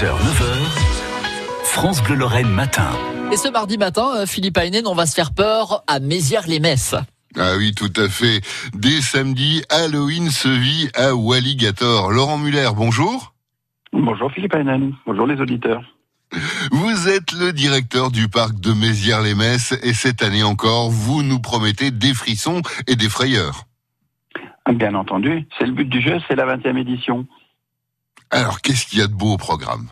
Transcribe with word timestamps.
6h, 0.00 0.06
9h, 0.06 1.64
France 1.64 2.02
Bleu 2.02 2.14
Lorraine 2.14 2.48
matin. 2.48 2.88
Et 3.32 3.36
ce 3.36 3.50
mardi 3.50 3.76
matin, 3.76 4.06
euh, 4.16 4.24
Philippe 4.24 4.56
Aynen, 4.56 4.86
on 4.86 4.94
va 4.94 5.04
se 5.04 5.14
faire 5.14 5.34
peur 5.34 5.84
à 5.86 6.00
Mézières-les-Messes. 6.00 6.94
Ah 7.36 7.52
oui, 7.58 7.74
tout 7.74 7.92
à 7.96 8.08
fait. 8.08 8.40
Dès 8.72 9.02
samedi, 9.02 9.62
Halloween 9.68 10.30
se 10.30 10.48
vit 10.48 10.88
à 10.94 11.14
Walligator. 11.14 12.12
Laurent 12.12 12.38
Muller, 12.38 12.70
bonjour. 12.74 13.34
Bonjour 13.92 14.32
Philippe 14.32 14.54
Aynen, 14.54 14.94
bonjour 15.04 15.26
les 15.26 15.38
auditeurs. 15.38 15.82
Vous 16.70 17.08
êtes 17.08 17.32
le 17.32 17.52
directeur 17.52 18.10
du 18.10 18.28
parc 18.28 18.58
de 18.58 18.72
Mézières-les-Messes 18.72 19.78
et 19.82 19.92
cette 19.92 20.22
année 20.22 20.44
encore, 20.44 20.88
vous 20.88 21.22
nous 21.22 21.40
promettez 21.40 21.90
des 21.90 22.14
frissons 22.14 22.62
et 22.86 22.96
des 22.96 23.10
frayeurs. 23.10 23.64
Bien 24.72 24.94
entendu, 24.94 25.46
c'est 25.58 25.66
le 25.66 25.72
but 25.72 25.90
du 25.90 26.00
jeu, 26.00 26.18
c'est 26.26 26.36
la 26.36 26.56
20e 26.56 26.78
édition. 26.78 27.26
Alors, 28.30 28.60
qu'est-ce 28.60 28.86
qu'il 28.86 29.00
y 29.00 29.02
a 29.02 29.06
de 29.06 29.14
beau 29.14 29.32
au 29.32 29.36
programme? 29.36 29.88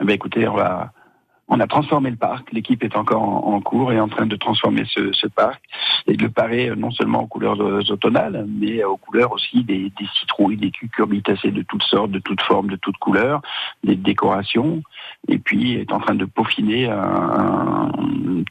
Eh 0.00 0.04
bien, 0.04 0.14
écoutez, 0.14 0.46
on, 0.46 1.60
a 1.60 1.66
transformé 1.66 2.10
le 2.10 2.16
parc. 2.16 2.52
L'équipe 2.52 2.84
est 2.84 2.94
encore 2.94 3.22
en, 3.22 3.54
en, 3.54 3.60
cours 3.60 3.92
et 3.92 3.98
en 3.98 4.08
train 4.08 4.26
de 4.26 4.36
transformer 4.36 4.84
ce, 4.92 5.12
ce, 5.12 5.26
parc 5.26 5.62
et 6.06 6.14
de 6.14 6.22
le 6.22 6.30
parer 6.30 6.70
non 6.76 6.90
seulement 6.90 7.22
aux 7.22 7.26
couleurs 7.26 7.58
automnales, 7.90 8.46
mais 8.46 8.84
aux 8.84 8.98
couleurs 8.98 9.32
aussi 9.32 9.64
des, 9.64 9.90
des 9.98 10.06
citrouilles, 10.20 10.58
des 10.58 10.70
cucurbitacées 10.70 11.52
de 11.52 11.62
toutes 11.62 11.84
sortes, 11.84 12.10
de 12.10 12.18
toutes 12.18 12.42
formes, 12.42 12.68
de 12.68 12.76
toutes 12.76 12.98
couleurs, 12.98 13.40
des 13.82 13.96
décorations. 13.96 14.82
Et 15.28 15.38
puis, 15.38 15.74
est 15.74 15.92
en 15.92 16.00
train 16.00 16.14
de 16.14 16.26
peaufiner 16.26 16.90
un, 16.90 16.98
un, 16.98 17.92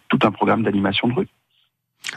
tout 0.09 0.19
un 0.23 0.31
programme 0.31 0.63
d'animation 0.63 1.07
de 1.07 1.13
rue. 1.13 1.27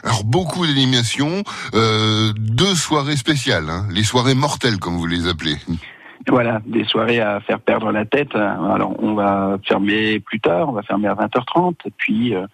Alors 0.03 0.23
beaucoup 0.23 0.65
d'animations, 0.65 1.43
euh, 1.73 2.31
deux 2.37 2.75
soirées 2.75 3.17
spéciales, 3.17 3.69
hein, 3.69 3.87
les 3.91 4.03
soirées 4.03 4.35
mortelles 4.35 4.77
comme 4.77 4.97
vous 4.97 5.07
les 5.07 5.27
appelez. 5.27 5.57
Voilà, 6.29 6.61
des 6.65 6.83
soirées 6.83 7.19
à 7.19 7.39
faire 7.39 7.59
perdre 7.59 7.91
la 7.91 8.05
tête. 8.05 8.35
Alors 8.35 8.95
on 8.99 9.15
va 9.15 9.57
fermer 9.67 10.19
plus 10.19 10.39
tard, 10.39 10.69
on 10.69 10.73
va 10.73 10.83
fermer 10.83 11.07
à 11.07 11.15
20h30, 11.15 11.75
puis 11.97 12.35
euh, 12.35 12.45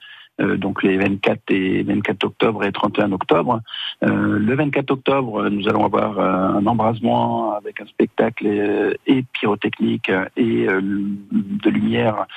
euh, 0.42 0.58
donc 0.58 0.84
les 0.84 0.98
24 0.98 1.40
et 1.50 1.84
24 1.84 2.26
octobre 2.26 2.64
et 2.66 2.72
31 2.72 3.12
octobre. 3.14 3.62
Euh, 4.03 4.38
le 4.38 4.56
24 4.56 4.92
octobre, 4.92 5.48
nous 5.50 5.68
allons 5.70 5.86
avoir 5.86 6.20
euh, 6.20 6.59
un 6.59 6.66
embrasement 6.66 7.53
avec 7.56 7.80
un 7.80 7.86
spectacle 7.86 8.98
et 9.08 9.23
pyrotechnique 9.34 10.12
et 10.36 10.68
de 10.68 11.70
lumière, 11.70 12.28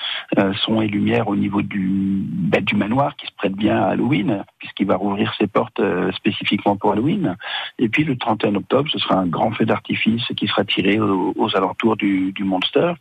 son 0.65 0.81
et 0.81 0.89
lumière 0.89 1.29
au 1.29 1.37
niveau 1.37 1.63
du 1.63 2.23
bah, 2.29 2.61
du 2.61 2.77
manoir 2.77 3.17
qui 3.17 3.27
se 3.27 3.33
prête 3.33 3.55
bien 3.55 3.83
à 3.83 3.89
Halloween 3.89 4.45
puisqu'il 4.59 4.87
va 4.87 4.97
rouvrir 4.97 5.33
ses 5.39 5.47
portes 5.47 5.81
spécifiquement 6.15 6.77
pour 6.77 6.93
Halloween. 6.93 7.37
Et 7.79 7.89
puis 7.89 8.05
le 8.05 8.17
31 8.17 8.55
octobre, 8.57 8.91
ce 8.91 8.99
sera 8.99 9.17
un 9.17 9.27
grand 9.27 9.53
feu 9.53 9.65
d'artifice 9.65 10.27
qui 10.37 10.47
sera 10.47 10.65
tiré 10.65 10.99
aux, 11.01 11.57
alentours 11.57 11.97
du, 11.97 12.33
du, 12.33 12.45
Monster. 12.45 12.93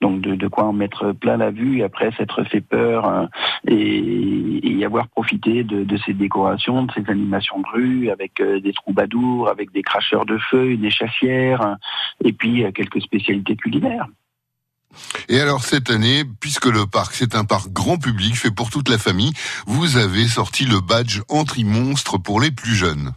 Donc 0.00 0.20
de, 0.22 0.48
quoi 0.48 0.64
en 0.64 0.72
mettre 0.72 1.12
plein 1.12 1.36
la 1.36 1.50
vue 1.50 1.78
et 1.78 1.84
après 1.84 2.10
s'être 2.12 2.44
fait 2.44 2.60
peur 2.60 3.28
et 3.66 4.10
et 4.62 4.70
y 4.70 4.84
avoir 4.84 5.08
profité 5.08 5.64
de, 5.64 5.96
ces 6.04 6.12
décorations, 6.12 6.84
de 6.84 6.92
ces 6.92 7.10
animations 7.10 7.60
de 7.60 7.66
rue, 7.72 8.10
avec 8.10 8.40
euh, 8.40 8.60
des 8.60 8.72
troubadours, 8.72 9.48
avec 9.48 9.72
des 9.72 9.82
cracheurs 9.82 10.26
de 10.26 10.38
feu, 10.38 10.70
une 10.70 10.84
échassière, 10.84 11.76
et 12.24 12.32
puis 12.32 12.64
euh, 12.64 12.72
quelques 12.72 13.00
spécialités 13.00 13.56
culinaires. 13.56 14.06
Et 15.28 15.40
alors 15.40 15.62
cette 15.62 15.90
année, 15.90 16.24
puisque 16.40 16.66
le 16.66 16.86
parc 16.86 17.12
c'est 17.14 17.34
un 17.34 17.44
parc 17.44 17.68
grand 17.70 17.98
public 17.98 18.34
fait 18.36 18.50
pour 18.50 18.70
toute 18.70 18.88
la 18.88 18.98
famille, 18.98 19.32
vous 19.66 19.96
avez 19.96 20.26
sorti 20.26 20.64
le 20.64 20.80
badge 20.80 21.20
anti-monstre 21.28 22.18
pour 22.18 22.40
les 22.40 22.50
plus 22.50 22.74
jeunes. 22.74 23.12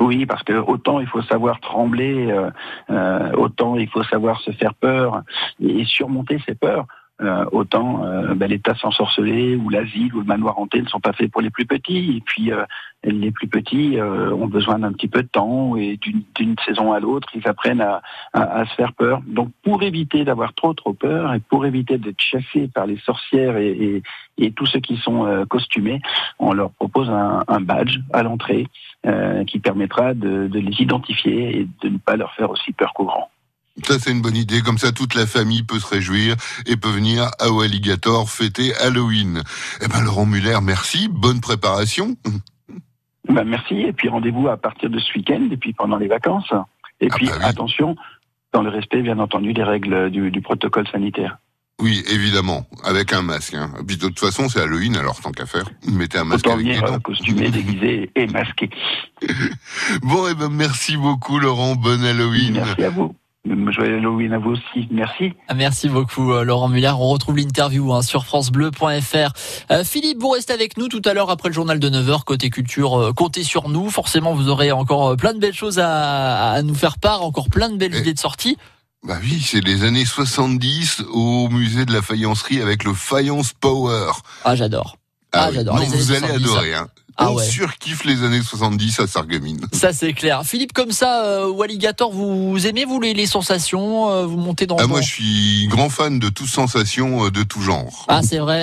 Oui, 0.00 0.26
parce 0.26 0.42
que 0.44 0.52
autant 0.52 1.00
il 1.00 1.08
faut 1.08 1.22
savoir 1.22 1.60
trembler, 1.60 2.30
euh, 2.30 2.50
euh, 2.90 3.32
autant 3.32 3.76
il 3.76 3.88
faut 3.88 4.04
savoir 4.04 4.40
se 4.40 4.52
faire 4.52 4.74
peur 4.74 5.22
et 5.60 5.84
surmonter 5.84 6.40
ses 6.46 6.54
peurs. 6.54 6.86
Euh, 7.20 7.44
autant 7.50 8.04
euh, 8.04 8.34
ben, 8.34 8.48
les 8.48 8.60
tasses 8.60 8.84
ensorcelées 8.84 9.56
ou 9.56 9.70
l'asile 9.70 10.14
ou 10.14 10.20
le 10.20 10.24
manoir 10.24 10.56
hanté 10.56 10.80
ne 10.80 10.86
sont 10.86 11.00
pas 11.00 11.12
faits 11.12 11.32
pour 11.32 11.40
les 11.40 11.50
plus 11.50 11.66
petits. 11.66 12.16
Et 12.16 12.20
puis 12.20 12.52
euh, 12.52 12.64
les 13.02 13.32
plus 13.32 13.48
petits 13.48 13.98
euh, 13.98 14.32
ont 14.32 14.46
besoin 14.46 14.78
d'un 14.78 14.92
petit 14.92 15.08
peu 15.08 15.24
de 15.24 15.28
temps 15.28 15.74
et 15.76 15.98
d'une 15.98 16.54
saison 16.64 16.92
à 16.92 17.00
l'autre, 17.00 17.28
ils 17.34 17.48
apprennent 17.48 17.80
à, 17.80 18.02
à, 18.32 18.60
à, 18.60 18.66
se 18.66 18.74
faire 18.76 18.92
peur. 18.92 19.20
Donc 19.26 19.50
pour 19.64 19.82
éviter 19.82 20.24
d'avoir 20.24 20.54
trop 20.54 20.74
trop 20.74 20.92
peur 20.92 21.34
et 21.34 21.40
pour 21.40 21.66
éviter 21.66 21.98
d'être 21.98 22.20
chassés 22.20 22.68
par 22.72 22.86
les 22.86 22.98
sorcières 22.98 23.56
et, 23.56 23.70
et, 23.70 24.02
et 24.38 24.52
tous 24.52 24.66
ceux 24.66 24.80
qui 24.80 24.96
sont 24.98 25.26
euh, 25.26 25.44
costumés, 25.44 26.00
on 26.38 26.52
leur 26.52 26.70
propose 26.70 27.10
un, 27.10 27.42
un 27.48 27.60
badge 27.60 27.98
à 28.12 28.22
l'entrée 28.22 28.68
qui 29.46 29.58
permettra 29.60 30.12
de, 30.12 30.48
de 30.48 30.58
les 30.58 30.82
identifier 30.82 31.60
et 31.60 31.68
de 31.82 31.88
ne 31.88 31.98
pas 31.98 32.16
leur 32.16 32.34
faire 32.34 32.50
aussi 32.50 32.72
peur 32.72 32.92
qu'aux 32.92 33.06
grands. 33.06 33.27
Ça, 33.84 33.98
c'est 33.98 34.10
une 34.10 34.22
bonne 34.22 34.36
idée. 34.36 34.60
Comme 34.60 34.78
ça, 34.78 34.92
toute 34.92 35.14
la 35.14 35.26
famille 35.26 35.62
peut 35.62 35.78
se 35.78 35.86
réjouir 35.86 36.36
et 36.66 36.76
peut 36.76 36.90
venir 36.90 37.24
à 37.38 37.46
Alligator 37.62 38.30
fêter 38.30 38.74
Halloween. 38.76 39.42
Eh 39.82 39.88
ben, 39.88 40.00
Laurent 40.02 40.26
Muller, 40.26 40.58
merci. 40.62 41.08
Bonne 41.08 41.40
préparation. 41.40 42.16
Ben, 43.28 43.44
merci. 43.44 43.74
Et 43.74 43.92
puis, 43.92 44.08
rendez-vous 44.08 44.48
à 44.48 44.56
partir 44.56 44.88
de 44.88 44.98
ce 44.98 45.12
week-end 45.14 45.48
et 45.52 45.58
puis 45.58 45.74
pendant 45.74 45.98
les 45.98 46.08
vacances. 46.08 46.50
Et 46.98 47.08
ah 47.10 47.14
puis, 47.14 47.26
bah 47.26 47.34
oui. 47.36 47.44
attention, 47.44 47.94
dans 48.54 48.62
le 48.62 48.70
respect, 48.70 49.02
bien 49.02 49.18
entendu, 49.18 49.52
des 49.52 49.64
règles 49.64 50.10
du, 50.10 50.30
du 50.30 50.40
protocole 50.40 50.88
sanitaire. 50.88 51.36
Oui, 51.80 52.02
évidemment, 52.10 52.66
avec 52.82 53.12
un 53.12 53.22
masque. 53.22 53.54
Hein. 53.54 53.70
Puis 53.86 53.96
de 53.96 54.08
toute 54.08 54.18
façon, 54.18 54.48
c'est 54.48 54.60
Halloween, 54.60 54.96
alors 54.96 55.20
tant 55.20 55.30
qu'à 55.30 55.46
faire, 55.46 55.64
mettez 55.86 56.18
un 56.18 56.24
masque 56.24 56.46
Autant 56.46 56.54
avec 56.54 56.66
venir 56.66 56.82
des 56.82 56.90
dents. 56.90 56.98
costumé, 57.00 57.50
déguisé 57.52 58.10
et 58.16 58.26
masqué. 58.26 58.68
bon, 60.02 60.26
et 60.26 60.30
eh 60.32 60.34
ben 60.34 60.48
merci 60.48 60.96
beaucoup, 60.96 61.38
Laurent. 61.38 61.76
Bonne 61.76 62.04
Halloween. 62.04 62.54
Merci 62.54 62.82
à 62.82 62.90
vous. 62.90 63.14
Joyeux 63.72 63.96
Halloween 63.98 64.32
à 64.32 64.38
vous 64.38 64.50
aussi. 64.50 64.88
Merci. 64.90 65.32
Merci 65.54 65.88
beaucoup, 65.88 66.32
euh, 66.32 66.44
Laurent 66.44 66.68
Muller. 66.68 66.92
On 66.98 67.08
retrouve 67.08 67.36
l'interview 67.36 67.92
hein, 67.92 68.02
sur 68.02 68.24
FranceBleu.fr. 68.24 69.32
Euh, 69.70 69.84
Philippe, 69.84 70.18
vous 70.20 70.30
restez 70.30 70.52
avec 70.52 70.76
nous 70.76 70.88
tout 70.88 71.02
à 71.04 71.14
l'heure 71.14 71.30
après 71.30 71.48
le 71.48 71.54
journal 71.54 71.78
de 71.78 71.88
9h, 71.88 72.24
côté 72.24 72.50
culture. 72.50 72.98
Euh, 73.00 73.12
comptez 73.12 73.42
sur 73.44 73.68
nous. 73.68 73.90
Forcément, 73.90 74.34
vous 74.34 74.48
aurez 74.48 74.70
encore 74.72 75.16
plein 75.16 75.32
de 75.34 75.38
belles 75.38 75.54
choses 75.54 75.78
à, 75.78 76.50
à 76.52 76.62
nous 76.62 76.74
faire 76.74 76.98
part, 76.98 77.22
encore 77.22 77.48
plein 77.48 77.70
de 77.70 77.76
belles 77.76 77.94
Et- 77.94 78.00
idées 78.00 78.14
de 78.14 78.18
sortie. 78.18 78.56
Bah 79.06 79.14
oui, 79.22 79.40
c'est 79.40 79.64
les 79.64 79.84
années 79.84 80.04
70 80.04 81.04
au 81.12 81.48
musée 81.48 81.86
de 81.86 81.92
la 81.92 82.02
faïencerie 82.02 82.60
avec 82.60 82.82
le 82.84 82.92
Faïence 82.92 83.52
Power. 83.52 84.10
Ah, 84.44 84.56
j'adore. 84.56 84.97
Ah, 85.32 85.48
oui. 85.48 85.56
j'adore. 85.56 85.76
Non, 85.76 85.80
Les 85.82 85.88
vous 85.88 86.10
allez 86.12 86.20
70, 86.20 86.34
adorer. 86.44 86.74
Hein. 86.74 86.88
Ah 87.20 87.32
On 87.32 87.34
ouais. 87.34 87.44
surkiffe 87.44 88.04
les 88.04 88.22
années 88.22 88.40
70 88.40 89.00
à 89.00 89.06
Sarreguemines. 89.08 89.66
Ça, 89.72 89.92
c'est 89.92 90.12
clair. 90.12 90.42
Philippe, 90.44 90.72
comme 90.72 90.92
ça, 90.92 91.24
euh, 91.24 91.48
Walligator, 91.48 92.12
vous, 92.12 92.50
vous 92.52 92.66
aimez, 92.68 92.84
vous, 92.84 93.00
les, 93.00 93.12
les 93.12 93.26
sensations 93.26 94.08
euh, 94.08 94.24
Vous 94.24 94.36
montez 94.36 94.66
dans... 94.66 94.76
Ah, 94.78 94.86
moi, 94.86 95.00
je 95.00 95.08
suis 95.08 95.66
grand 95.66 95.90
fan 95.90 96.20
de 96.20 96.28
toutes 96.28 96.46
sensations 96.48 97.26
euh, 97.26 97.30
de 97.32 97.42
tout 97.42 97.60
genre. 97.60 98.04
Ah, 98.06 98.20
c'est 98.22 98.38
vrai. 98.38 98.62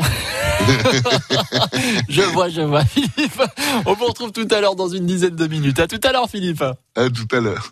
je 2.07 2.21
vois, 2.21 2.47
je 2.47 2.61
vois, 2.61 2.85
Philippe. 2.85 3.41
On 3.85 3.93
vous 3.93 4.05
retrouve 4.05 4.31
tout 4.31 4.47
à 4.51 4.61
l'heure 4.61 4.75
dans 4.77 4.87
une 4.87 5.05
dizaine 5.05 5.35
de 5.35 5.47
minutes. 5.47 5.79
À 5.79 5.87
tout 5.87 5.99
à 6.03 6.13
l'heure, 6.13 6.29
Philippe. 6.29 6.63
À 6.95 7.09
tout 7.09 7.27
à 7.35 7.41
l'heure. 7.41 7.61